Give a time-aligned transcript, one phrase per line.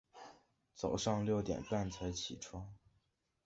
[0.73, 2.73] 早上六点半才起床